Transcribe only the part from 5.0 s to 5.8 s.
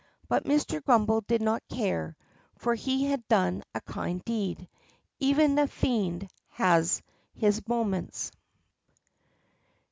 Even a